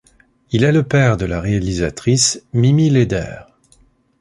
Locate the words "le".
0.71-0.81